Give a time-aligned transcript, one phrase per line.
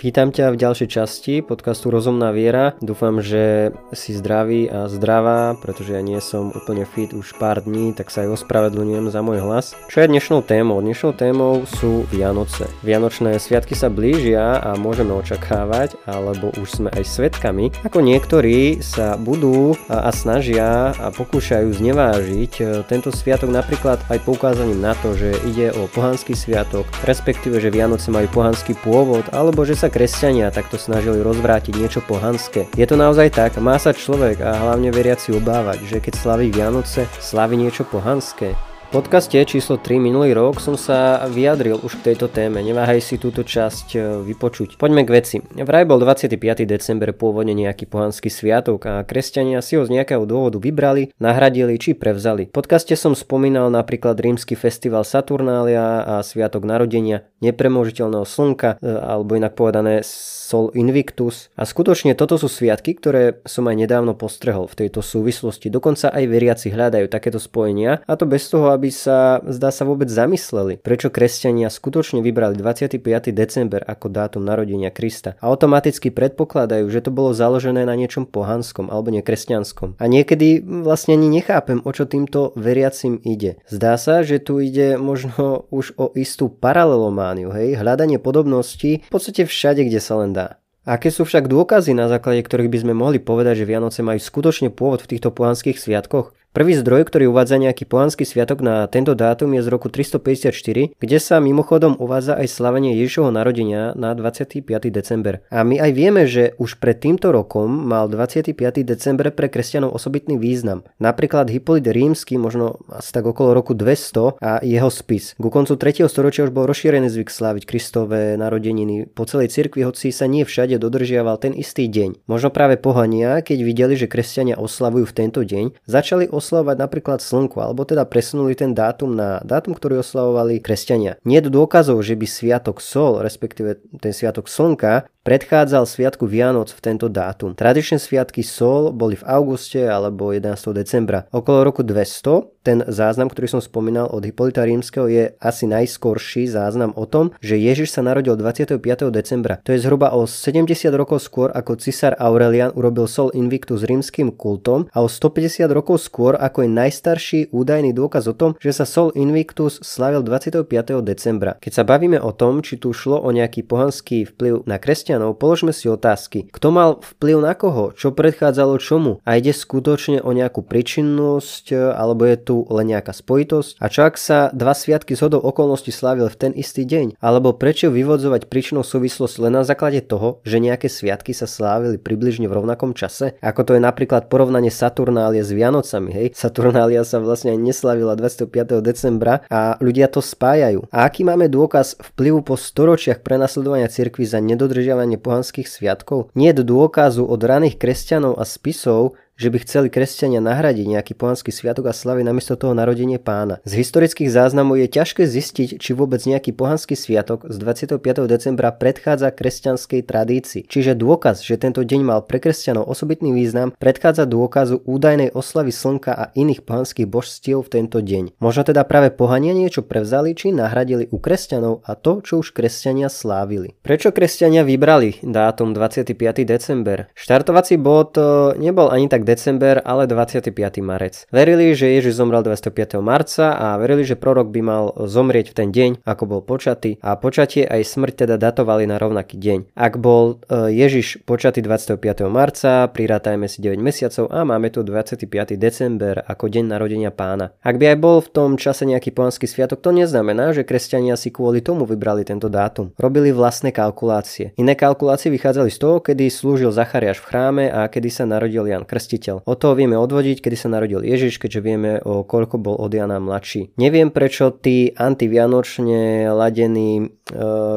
[0.00, 2.72] Vítam ťa v ďalšej časti podcastu Rozumná viera.
[2.80, 7.92] Dúfam, že si zdravý a zdravá, pretože ja nie som úplne fit už pár dní,
[7.92, 9.76] tak sa aj ospravedlňujem za môj hlas.
[9.92, 10.80] Čo je dnešnou témou?
[10.80, 12.64] Dnešnou témou sú Vianoce.
[12.80, 19.20] Vianočné sviatky sa blížia a môžeme očakávať, alebo už sme aj svetkami, ako niektorí sa
[19.20, 25.36] budú a, snažia a pokúšajú znevážiť e, tento sviatok napríklad aj poukázaním na to, že
[25.44, 30.78] ide o pohanský sviatok, respektíve, že Vianoce majú pohanský pôvod, alebo že sa kresťania takto
[30.78, 32.70] snažili rozvrátiť niečo pohanské.
[32.78, 33.58] Je to naozaj tak?
[33.58, 38.54] Má sa človek a hlavne veriaci obávať, že keď slaví Vianoce, slaví niečo pohanské?
[38.90, 43.46] Podcaste číslo 3 minulý rok som sa vyjadril už k tejto téme, neváhaj si túto
[43.46, 44.82] časť e, vypočuť.
[44.82, 45.36] Poďme k veci.
[45.54, 46.34] Vraj bol 25.
[46.66, 51.94] december pôvodne nejaký pohanský sviatok a kresťania si ho z nejakého dôvodu vybrali, nahradili či
[51.94, 52.50] prevzali.
[52.50, 59.38] V podcaste som spomínal napríklad rímsky festival Saturnália a sviatok narodenia nepremožiteľného slnka, e, alebo
[59.38, 60.02] inak povedané
[60.50, 61.46] Sol Invictus.
[61.54, 65.70] A skutočne toto sú sviatky, ktoré som aj nedávno postrehol v tejto súvislosti.
[65.70, 70.08] Dokonca aj veriaci hľadajú takéto spojenia a to bez toho, aby sa, zdá sa, vôbec
[70.08, 72.96] zamysleli, prečo kresťania skutočne vybrali 25.
[73.28, 75.36] december ako dátum narodenia Krista.
[75.44, 80.00] A automaticky predpokladajú, že to bolo založené na niečom pohanskom alebo nekresťanskom.
[80.00, 83.60] A niekedy vlastne ani nechápem, o čo týmto veriacim ide.
[83.68, 89.44] Zdá sa, že tu ide možno už o istú paralelomániu, hej, hľadanie podobností v podstate
[89.44, 90.56] všade, kde sa len dá.
[90.88, 94.72] Aké sú však dôkazy, na základe ktorých by sme mohli povedať, že Vianoce majú skutočne
[94.72, 96.32] pôvod v týchto pohanských sviatkoch?
[96.50, 101.18] Prvý zdroj, ktorý uvádza nejaký pohanský sviatok na tento dátum je z roku 354, kde
[101.22, 104.66] sa mimochodom uvádza aj slavenie Ježišovho narodenia na 25.
[104.90, 105.46] december.
[105.54, 108.58] A my aj vieme, že už pred týmto rokom mal 25.
[108.82, 110.82] december pre kresťanov osobitný význam.
[110.98, 115.38] Napríklad Hippolyt Rímsky, možno asi tak okolo roku 200 a jeho spis.
[115.38, 116.02] Ku koncu 3.
[116.10, 120.82] storočia už bol rozšírený zvyk sláviť Kristové narodeniny po celej cirkvi, hoci sa nie všade
[120.82, 122.26] dodržiaval ten istý deň.
[122.26, 127.60] Možno práve pohania, keď videli, že kresťania oslavujú v tento deň, začali oslavovať napríklad slnko,
[127.60, 131.20] alebo teda presunuli ten dátum na dátum, ktorý oslavovali kresťania.
[131.28, 136.82] Nie je dôkazov, že by sviatok Sol, respektíve ten sviatok slnka, predchádzal sviatku Vianoc v
[136.82, 137.54] tento dátum.
[137.54, 140.58] Tradičné sviatky Sol boli v auguste alebo 11.
[140.74, 141.30] decembra.
[141.30, 146.92] Okolo roku 200 ten záznam, ktorý som spomínal od Hippolyta Rímskeho je asi najskorší záznam
[146.92, 148.76] o tom, že Ježiš sa narodil 25.
[149.08, 149.64] decembra.
[149.64, 154.92] To je zhruba o 70 rokov skôr ako cisár Aurelian urobil Sol Invictus rímským kultom
[154.92, 159.08] a o 150 rokov skôr ako je najstarší údajný dôkaz o tom, že sa Sol
[159.16, 160.68] Invictus slavil 25.
[161.00, 161.56] decembra.
[161.64, 165.36] Keď sa bavíme o tom, či tu šlo o nejaký pohanský vplyv na kresťanstvo, kresťanov,
[165.36, 166.48] položme si otázky.
[166.48, 167.92] Kto mal vplyv na koho?
[167.92, 169.20] Čo predchádzalo čomu?
[169.28, 173.76] A ide skutočne o nejakú príčinnosť, alebo je tu len nejaká spojitosť?
[173.76, 177.20] A čo ak sa dva sviatky z hodou okolností slávil v ten istý deň?
[177.20, 182.48] Alebo prečo vyvodzovať príčinnou súvislosť len na základe toho, že nejaké sviatky sa slávili približne
[182.48, 183.36] v rovnakom čase?
[183.44, 186.26] Ako to je napríklad porovnanie Saturnálie s Vianocami, hej?
[186.32, 188.80] Saturnália sa vlastne aj neslavila 25.
[188.80, 190.88] decembra a ľudia to spájajú.
[190.88, 196.28] A aký máme dôkaz vplyvu po storočiach prenasledovania cirkvi za nedodržiavanie uctievanie pohanských sviatkov?
[196.36, 201.88] Nie dôkazu od raných kresťanov a spisov, že by chceli kresťania nahradiť nejaký pohanský sviatok
[201.88, 203.64] a slavy namiesto toho narodenie pána.
[203.64, 208.28] Z historických záznamov je ťažké zistiť, či vôbec nejaký pohanský sviatok z 25.
[208.28, 210.68] decembra predchádza kresťanskej tradícii.
[210.68, 216.12] Čiže dôkaz, že tento deň mal pre kresťanov osobitný význam, predchádza dôkazu údajnej oslavy slnka
[216.12, 218.36] a iných pohanských božstiev v tento deň.
[218.44, 223.08] Možno teda práve pohania niečo prevzali či nahradili u kresťanov a to, čo už kresťania
[223.08, 223.72] slávili.
[223.80, 226.12] Prečo kresťania vybrali dátum 25.
[226.44, 227.08] december?
[227.16, 230.50] Štartovací bod eh, nebol ani tak december, ale 25.
[230.82, 231.30] marec.
[231.30, 232.98] Verili, že Ježiš zomrel 25.
[232.98, 237.14] marca a verili, že prorok by mal zomrieť v ten deň, ako bol počatý a
[237.14, 239.78] počatie aj smrť teda datovali na rovnaký deň.
[239.78, 242.26] Ak bol e, Ježiš počatý 25.
[242.26, 245.30] marca, prirátajme si 9 mesiacov a máme tu 25.
[245.54, 247.54] december ako deň narodenia pána.
[247.62, 251.30] Ak by aj bol v tom čase nejaký pohanský sviatok, to neznamená, že kresťania si
[251.30, 252.90] kvôli tomu vybrali tento dátum.
[252.98, 254.56] Robili vlastné kalkulácie.
[254.58, 258.82] Iné kalkulácie vychádzali z toho, kedy slúžil Zachariáš v chráme a kedy sa narodil Jan
[258.82, 259.44] Krstiteľ spasiteľ.
[259.44, 263.20] Od toho vieme odvodiť, kedy sa narodil Ježiš, keďže vieme, o koľko bol od Jana
[263.20, 263.76] mladší.
[263.76, 267.04] Neviem, prečo tí antivianočne ladení e,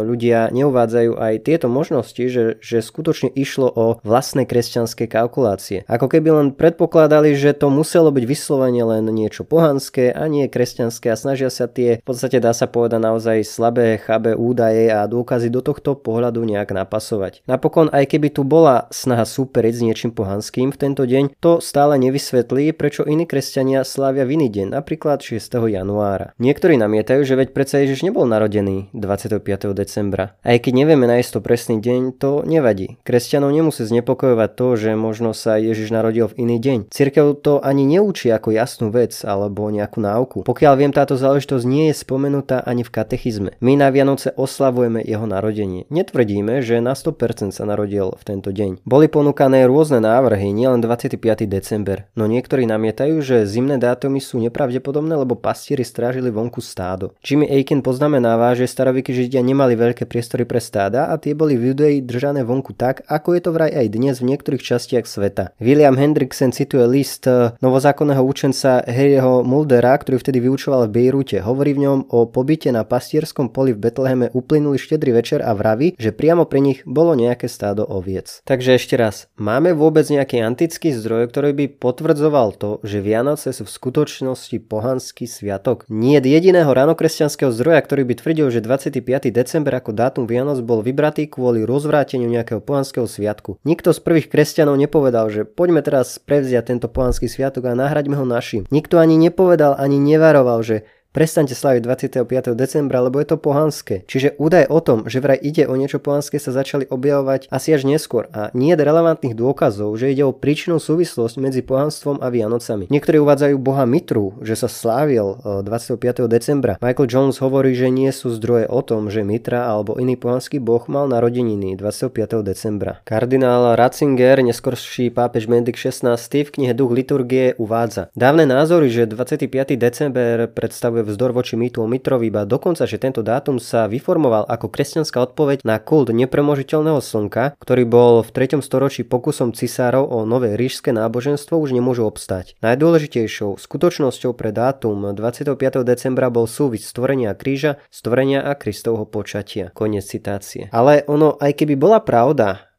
[0.07, 5.83] ľudia neuvádzajú aj tieto možnosti, že, že skutočne išlo o vlastné kresťanské kalkulácie.
[5.91, 11.11] Ako keby len predpokladali, že to muselo byť vyslovene len niečo pohanské a nie kresťanské
[11.11, 15.51] a snažia sa tie, v podstate dá sa povedať naozaj slabé, chabé údaje a dôkazy
[15.51, 17.43] do tohto pohľadu nejak napasovať.
[17.45, 21.95] Napokon, aj keby tu bola snaha súperiť s niečím pohanským v tento deň, to stále
[21.97, 25.39] nevysvetlí, prečo iní kresťania slávia v iný deň, napríklad 6.
[25.69, 26.35] januára.
[26.37, 29.39] Niektorí namietajú, že veď predsa Ježiš nebol narodený 25.
[29.73, 30.35] decembra.
[30.43, 32.99] Aj keď nevieme nájsť to presný deň, to nevadí.
[33.07, 36.77] Kresťanov nemusí znepokojovať to, že možno sa Ježiš narodil v iný deň.
[36.89, 40.37] Cirkev to ani neučí ako jasnú vec alebo nejakú náuku.
[40.43, 43.49] Pokiaľ viem, táto záležitosť nie je spomenutá ani v katechizme.
[43.61, 45.85] My na Vianoce oslavujeme jeho narodenie.
[45.93, 48.81] Netvrdíme, že na 100% sa narodil v tento deň.
[48.83, 51.12] Boli ponúkané rôzne návrhy, nielen 25.
[51.47, 57.13] december, no niektorí namietajú, že zimné dátumy sú nepravdepodobné, lebo pastieri strážili vonku stádo.
[57.23, 61.73] Jimmy Aiken poznamenáva, že staroveky Židia nemali veľké priestory pre stáda a tie boli v
[61.73, 65.53] Judei držané vonku tak, ako je to vraj aj dnes v niektorých častiach sveta.
[65.59, 71.41] William Hendrickson cituje list eh, novozákonného učenca Harryho Muldera, ktorý vtedy vyučoval v Bejrute.
[71.43, 75.95] Hovorí v ňom o pobyte na pastierskom poli v Betleheme uplynulý štedrý večer a vraví,
[75.97, 78.41] že priamo pri nich bolo nejaké stádo oviec.
[78.45, 83.67] Takže ešte raz, máme vôbec nejaký antický zdroj, ktorý by potvrdzoval to, že Vianoce sú
[83.67, 85.83] v skutočnosti pohanský sviatok?
[85.91, 89.03] Nie jediného ranokresťanského zdroja, ktorý by tvrdil, že 25.
[89.35, 93.59] december ako dátum Vianoc bol vybratý kvôli rozvráteniu nejakého pohanského sviatku.
[93.67, 98.23] Nikto z prvých kresťanov nepovedal, že poďme teraz prevziať tento pohanský sviatok a nahraďme ho
[98.23, 98.63] našim.
[98.71, 101.85] Nikto ani nepovedal, ani nevaroval, že Prestaňte slaviť
[102.25, 102.57] 25.
[102.57, 104.01] decembra, lebo je to pohanské.
[104.09, 107.85] Čiže údaj o tom, že vraj ide o niečo pohanské sa začali objavovať asi až
[107.85, 112.89] neskôr a nie je relevantných dôkazov, že ide o príčinú súvislosť medzi pohanstvom a Vianocami.
[112.89, 116.01] Niektorí uvádzajú boha Mitru, že sa slávil 25.
[116.01, 116.81] E, decembra.
[116.81, 120.81] Michael Jones hovorí, že nie sú zdroje o tom, že Mitra alebo iný pohanský boh
[120.89, 122.41] mal narodeniny 25.
[122.41, 123.05] decembra.
[123.05, 126.09] Kardinál Ratzinger, neskorší pápež Benedikt 16.
[126.41, 128.09] v knihe Duch liturgie uvádza.
[128.17, 129.77] Dávne názory, že 25.
[129.77, 134.73] december predstavuje vzdor voči mýtu o Mitrovi, iba dokonca, že tento dátum sa vyformoval ako
[134.73, 138.65] kresťanská odpoveď na kult nepremožiteľného slnka, ktorý bol v 3.
[138.65, 142.57] storočí pokusom cisárov o nové ríšske náboženstvo už nemôžu obstať.
[142.65, 145.53] Najdôležitejšou skutočnosťou pre dátum 25.
[145.85, 149.69] decembra bol súvis stvorenia kríža, stvorenia a Kristovho počatia.
[149.75, 150.73] Konec citácie.
[150.73, 152.72] Ale ono, aj keby bola pravda,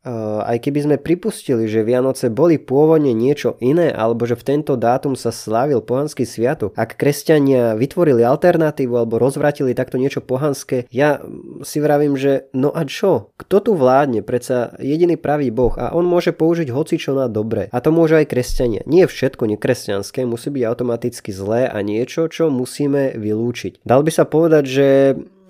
[0.45, 5.17] aj keby sme pripustili, že Vianoce boli pôvodne niečo iné, alebo že v tento dátum
[5.17, 11.25] sa slávil pohanský sviatok, ak kresťania vytvorili alternatívu alebo rozvratili takto niečo pohanské, ja
[11.65, 13.33] si vravím, že no a čo?
[13.41, 14.21] Kto tu vládne?
[14.21, 17.73] Predsa jediný pravý Boh a on môže použiť hoci čo na dobre.
[17.73, 18.85] A to môže aj kresťania.
[18.85, 23.81] Nie všetko nekresťanské musí byť automaticky zlé a niečo, čo musíme vylúčiť.
[23.83, 24.89] Dal by sa povedať, že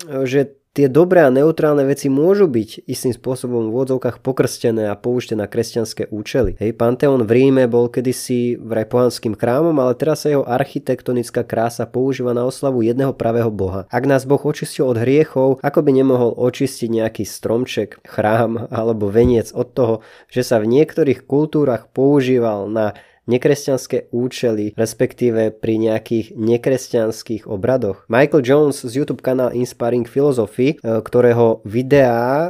[0.05, 5.39] že tie dobré a neutrálne veci môžu byť istým spôsobom v odzovkách pokrstené a použité
[5.39, 6.59] na kresťanské účely.
[6.59, 11.87] Hej, Panteón v Ríme bol kedysi vraj pohanským chrámom, ale teraz sa jeho architektonická krása
[11.87, 13.87] používa na oslavu jedného pravého boha.
[13.87, 19.55] Ak nás Boh očistil od hriechov, ako by nemohol očistiť nejaký stromček, chrám alebo veniec
[19.55, 19.95] od toho,
[20.27, 28.05] že sa v niektorých kultúrach používal na nekresťanské účely, respektíve pri nejakých nekresťanských obradoch.
[28.09, 32.49] Michael Jones z YouTube kanál Inspiring Philosophy, e, ktorého videá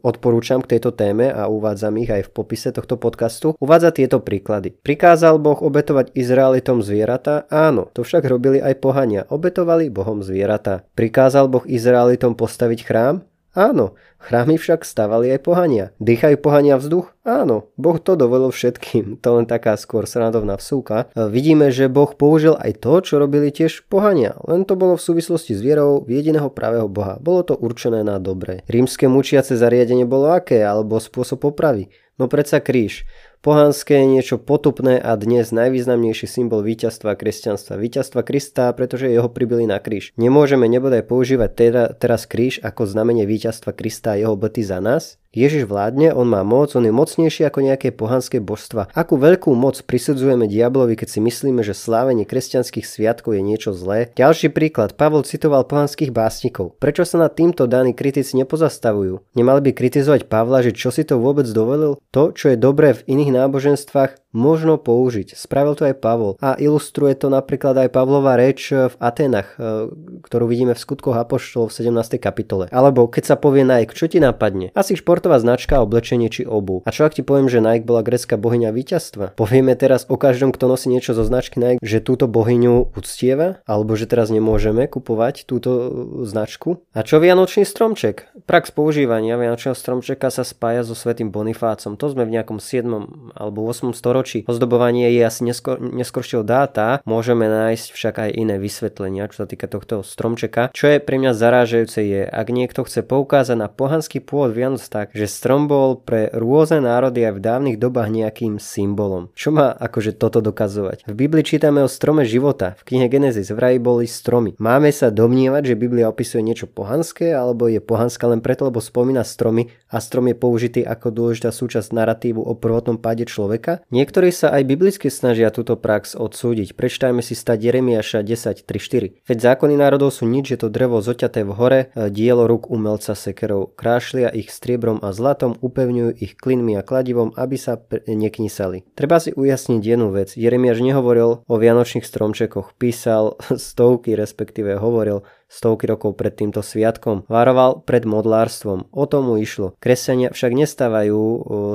[0.00, 4.72] odporúčam k tejto téme a uvádzam ich aj v popise tohto podcastu, uvádza tieto príklady.
[4.72, 7.44] Prikázal Boh obetovať Izraelitom zvieratá?
[7.52, 9.28] Áno, to však robili aj pohania.
[9.28, 10.84] Obetovali Bohom zvieratá.
[10.96, 13.33] Prikázal Boh Izraelitom postaviť chrám?
[13.54, 15.94] Áno, chrámy však stavali aj pohania.
[16.02, 17.14] Dýchajú pohania vzduch?
[17.22, 19.22] Áno, Boh to dovolil všetkým.
[19.22, 21.06] To len taká skôr srandovná vsúka.
[21.14, 24.34] Vidíme, že Boh použil aj to, čo robili tiež pohania.
[24.42, 27.22] Len to bolo v súvislosti s vierou v jediného pravého Boha.
[27.22, 28.66] Bolo to určené na dobré.
[28.66, 30.66] Rímske mučiace zariadenie bolo aké?
[30.66, 31.94] Alebo spôsob popravy?
[32.18, 33.06] No predsa kríž.
[33.44, 37.76] Pohanské niečo potupné a dnes najvýznamnejší symbol víťazstva kresťanstva.
[37.76, 40.16] Víťazstva Krista, pretože jeho pribili na kríž.
[40.16, 45.20] Nemôžeme nebodaj používať teda, teraz kríž ako znamenie víťazstva Krista a jeho boty za nás?
[45.34, 48.94] Ježiš vládne, on má moc, on je mocnejší ako nejaké pohanské božstva.
[48.94, 54.14] Akú veľkú moc prisudzujeme diablovi, keď si myslíme, že slávenie kresťanských sviatkov je niečo zlé?
[54.14, 56.78] Ďalší príklad, Pavol citoval pohanských básnikov.
[56.78, 59.20] Prečo sa nad týmto daní kritici nepozastavujú?
[59.34, 61.98] Nemali by kritizovať Pavla, že čo si to vôbec dovolil?
[62.14, 65.38] To, čo je dobré v iných náboženstvách, možno použiť.
[65.38, 69.88] Spravil to aj Pavol a ilustruje to napríklad aj Pavlova reč v Atenách, e,
[70.26, 72.18] ktorú vidíme v skutkoch Apoštolov v 17.
[72.18, 72.66] kapitole.
[72.74, 74.74] Alebo keď sa povie Nike, čo ti napadne?
[74.74, 76.82] Asi športová značka, oblečenie či obu.
[76.84, 79.38] A čo ak ti poviem, že Nike bola grecká bohyňa víťazstva?
[79.38, 83.62] Povieme teraz o každom, kto nosí niečo zo značky Nike, že túto bohyňu uctieva?
[83.64, 85.88] Alebo že teraz nemôžeme kupovať túto e,
[86.26, 86.82] značku?
[86.90, 88.34] A čo Vianočný stromček?
[88.50, 91.94] Prax používania Vianočného stromčeka sa spája so svetým Bonifácom.
[91.94, 93.38] To sme v nejakom 7.
[93.38, 93.94] alebo 8.
[93.94, 94.48] storočí storočí.
[94.48, 99.68] Ozdobovanie je asi neskôr, neskôršieho dáta, môžeme nájsť však aj iné vysvetlenia, čo sa týka
[99.68, 100.72] tohto stromčeka.
[100.72, 105.12] Čo je pre mňa zarážajúce je, ak niekto chce poukázať na pohanský pôvod Vianoc tak,
[105.12, 109.28] že strom bol pre rôzne národy aj v dávnych dobách nejakým symbolom.
[109.36, 111.04] Čo má akože toto dokazovať?
[111.04, 112.80] V Biblii čítame o strome života.
[112.80, 114.56] V knihe Genesis vraj boli stromy.
[114.56, 119.26] Máme sa domnievať, že Biblia opisuje niečo pohanské, alebo je pohanská len preto, lebo spomína
[119.26, 123.84] stromy a strom je použitý ako dôležitá súčasť narratívu o prvotnom páde človeka?
[124.14, 126.78] Niektorí sa aj biblicky snažia túto prax odsúdiť.
[126.78, 129.26] Prečtajme si stať Jeremiaša 10.3.4.
[129.26, 131.80] Veď zákony národov sú nič, že to drevo zoťaté v hore,
[132.14, 133.74] dielo rúk umelca sekerov.
[133.74, 137.74] Krášlia ich striebrom a zlatom, upevňujú ich klinmi a kladivom, aby sa
[138.06, 138.86] neknisali.
[138.94, 140.38] Treba si ujasniť jednu vec.
[140.38, 147.30] Jeremiáš nehovoril o vianočných stromčekoch, písal stovky, respektíve hovoril stovky rokov pred týmto sviatkom.
[147.30, 148.90] Varoval pred modlárstvom.
[148.90, 149.78] O tomu išlo.
[149.78, 151.20] Kresťania však nestávajú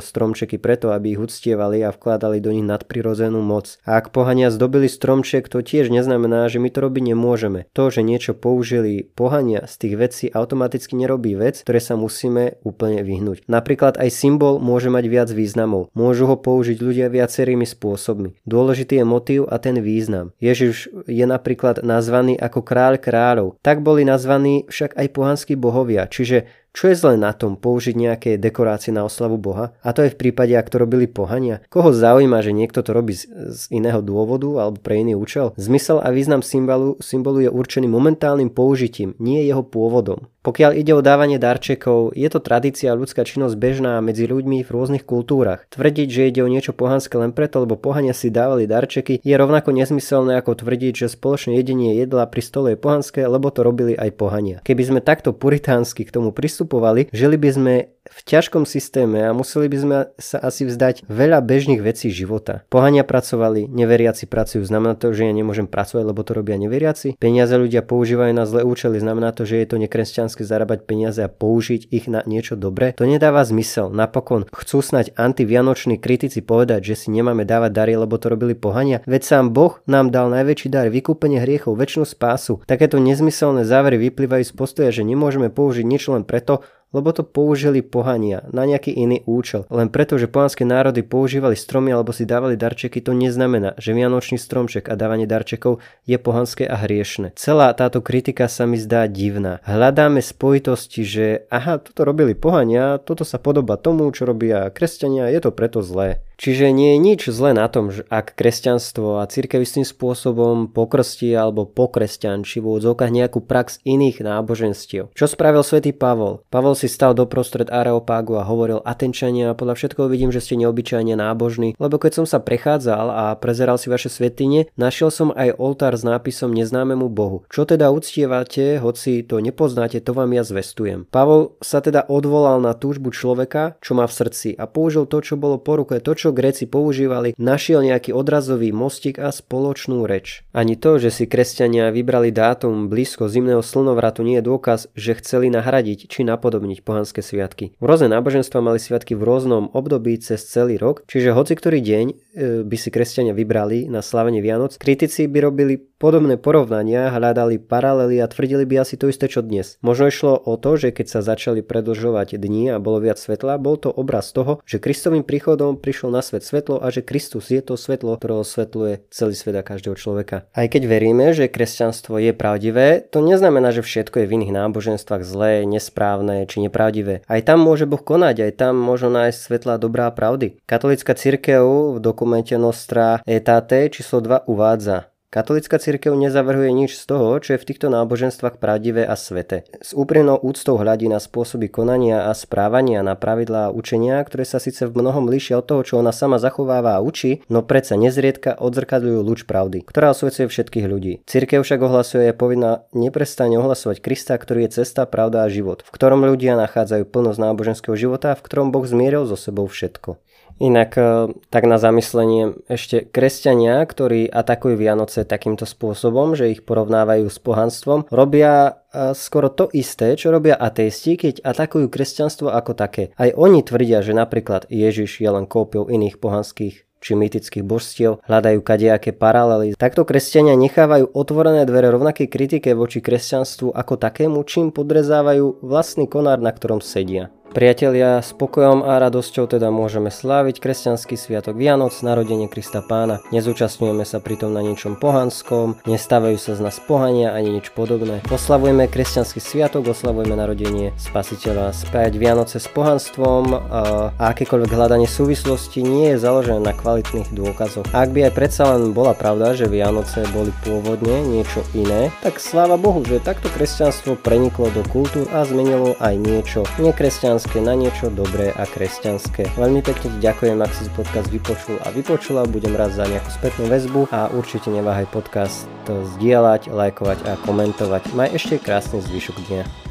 [0.04, 3.80] stromčeky preto, aby ich uctievali a vkladali do nich nadprirodzenú moc.
[3.88, 7.72] A ak pohania zdobili stromček, to tiež neznamená, že my to robiť nemôžeme.
[7.72, 13.00] To, že niečo použili pohania z tých vecí automaticky nerobí vec, ktoré sa musíme úplne
[13.06, 13.48] vyhnúť.
[13.48, 15.88] Napríklad aj symbol môže mať viac významov.
[15.96, 18.36] Môžu ho použiť ľudia viacerými spôsobmi.
[18.44, 20.36] Dôležitý je motív a ten význam.
[20.42, 26.50] Ježiš je napríklad nazvaný ako kráľ kráľov tak boli nazvaní však aj pohanskí bohovia, čiže
[26.74, 29.74] čo je zle na tom použiť nejaké dekorácie na oslavu Boha?
[29.82, 31.66] A to je v prípade, ak to robili pohania.
[31.68, 35.58] Koho zaujíma, že niekto to robí z, z iného dôvodu alebo pre iný účel?
[35.58, 40.30] Zmysel a význam symbolu, symbolu je určený momentálnym použitím, nie jeho pôvodom.
[40.40, 44.72] Pokiaľ ide o dávanie darčekov, je to tradícia a ľudská činnosť bežná medzi ľuďmi v
[44.72, 45.68] rôznych kultúrach.
[45.68, 49.76] Tvrdiť, že ide o niečo pohanské len preto, lebo pohania si dávali darčeky, je rovnako
[49.76, 54.16] nezmyselné ako tvrdiť, že spoločné jedenie jedla pri stole je pohanské, lebo to robili aj
[54.16, 54.64] pohania.
[54.64, 57.74] Keby sme takto puritánsky k tomu pristúpili, pristupovali, žili by sme
[58.10, 62.66] v ťažkom systéme a museli by sme sa asi vzdať veľa bežných vecí života.
[62.68, 67.16] Pohania pracovali, neveriaci pracujú, znamená to, že ja nemôžem pracovať, lebo to robia neveriaci.
[67.22, 71.30] Peniaze ľudia používajú na zlé účely, znamená to, že je to nekresťanské zarábať peniaze a
[71.30, 72.98] použiť ich na niečo dobré.
[72.98, 73.94] To nedáva zmysel.
[73.94, 79.06] Napokon chcú snať antivianoční kritici povedať, že si nemáme dávať dary, lebo to robili pohania.
[79.06, 82.66] Veď sám Boh nám dal najväčší dar, vykúpenie hriechov, väčšinu spásu.
[82.66, 87.86] Takéto nezmyselné závery vyplývajú z postoja, že nemôžeme použiť niečo len preto, lebo to použili
[87.86, 89.66] pohania na nejaký iný účel.
[89.70, 94.42] Len preto, že pohanské národy používali stromy alebo si dávali darčeky, to neznamená, že vianočný
[94.42, 97.34] stromček a dávanie darčekov je pohanské a hriešne.
[97.38, 99.62] Celá táto kritika sa mi zdá divná.
[99.66, 105.40] Hľadáme spojitosti, že aha, toto robili pohania, toto sa podoba tomu, čo robia kresťania, je
[105.46, 106.22] to preto zlé.
[106.40, 111.36] Čiže nie je nič zlé na tom, že ak kresťanstvo a církev istým spôsobom pokrstí
[111.36, 115.12] alebo pokresťančí v úvodzovkách nejakú prax iných náboženstiev.
[115.12, 116.40] Čo spravil svätý Pavol?
[116.48, 121.76] Pavol si stal doprostred Areopágu a hovoril Atenčania, podľa všetkoho vidím, že ste neobyčajne nábožní,
[121.76, 126.08] lebo keď som sa prechádzal a prezeral si vaše svetine, našiel som aj oltár s
[126.08, 127.44] nápisom neznámemu Bohu.
[127.52, 131.04] Čo teda uctievate, hoci to nepoznáte, to vám ja zvestujem.
[131.12, 135.36] Pavol sa teda odvolal na túžbu človeka, čo má v srdci a použil to, čo
[135.36, 140.48] bolo po ruke, to, čo Gréci používali, našiel nejaký odrazový mostik a spoločnú reč.
[140.56, 145.50] Ani to, že si kresťania vybrali dátum blízko zimného slnovratu nie je dôkaz, že chceli
[145.50, 147.74] nahradiť či napodobniť pohanské sviatky.
[147.82, 152.78] Rôzne náboženstva mali sviatky v rôznom období cez celý rok, čiže hoci ktorý deň by
[152.80, 158.64] si kresťania vybrali na slavenie Vianoc, kritici by robili podobné porovnania, hľadali paralely a tvrdili
[158.64, 159.76] by asi to isté čo dnes.
[159.84, 163.76] Možno išlo o to, že keď sa začali predlžovať dni a bolo viac svetla, bol
[163.76, 167.76] to obraz toho, že Kristovým príchodom prišlo na svet svetlo a že Kristus je to
[167.76, 170.48] svetlo, ktoré osvetľuje celý svet a každého človeka.
[170.56, 175.28] Aj keď veríme, že kresťanstvo je pravdivé, to neznamená, že všetko je v iných náboženstvách
[175.28, 177.28] zlé, nesprávne či nepravdivé.
[177.28, 180.64] Aj tam môže Boh konať, aj tam možno nájsť svetla dobrá pravdy.
[180.64, 182.29] Katolická cirkev v dokumente
[182.62, 187.94] Nostra Etate číslo 2 uvádza Katolická cirkev nezavrhuje nič z toho, čo je v týchto
[187.94, 189.62] náboženstvách pravdivé a svete.
[189.78, 194.58] S úprimnou úctou hľadí na spôsoby konania a správania, na pravidlá a učenia, ktoré sa
[194.58, 198.58] síce v mnohom líšia od toho, čo ona sama zachováva a učí, no predsa nezriedka
[198.58, 201.22] odzrkadľujú lúč pravdy, ktorá osvecuje všetkých ľudí.
[201.30, 205.94] Cirkev však ohlasuje, je povinná neprestane ohlasovať Krista, ktorý je cesta, pravda a život, v
[205.94, 210.18] ktorom ľudia nachádzajú plnosť náboženského života, v ktorom Boh zmieril so sebou všetko.
[210.60, 217.32] Inak e, tak na zamyslenie ešte kresťania, ktorí atakujú Vianoce takýmto spôsobom, že ich porovnávajú
[217.32, 223.16] s pohanstvom, robia e, skoro to isté, čo robia ateisti, keď atakujú kresťanstvo ako také.
[223.16, 228.60] Aj oni tvrdia, že napríklad Ježiš je len kópiou iných pohanských či mýtických božstiev, hľadajú
[228.60, 229.74] kadejaké paralely.
[229.80, 236.44] Takto kresťania nechávajú otvorené dvere rovnakej kritike voči kresťanstvu ako takému, čím podrezávajú vlastný konár,
[236.44, 237.32] na ktorom sedia.
[237.50, 243.26] Priatelia, spokojom a radosťou teda môžeme sláviť kresťanský sviatok Vianoc, narodenie Krista Pána.
[243.34, 248.22] Nezúčastňujeme sa pritom na ničom pohanskom, nestávajú sa z nás pohania ani nič podobné.
[248.30, 251.74] Oslavujeme kresťanský sviatok, oslavujeme narodenie Spasiteľa.
[251.74, 257.90] Spájať Vianoce s pohanstvom a akékoľvek hľadanie súvislosti nie je založené na kvalitných dôkazoch.
[257.98, 262.78] Ak by aj predsa len bola pravda, že Vianoce boli pôvodne niečo iné, tak sláva
[262.78, 268.12] Bohu, že takto kresťanstvo preniklo do kultúr a zmenilo aj niečo nekresťanské kresťanské na niečo
[268.12, 269.48] dobré a kresťanské.
[269.56, 273.72] Veľmi pekne ti ďakujem, ak si podcast vypočul a vypočula, budem rád za nejakú spätnú
[273.72, 278.12] väzbu a určite neváhaj podcast zdieľať, lajkovať a komentovať.
[278.12, 279.89] Maj ešte krásny zvyšok dňa.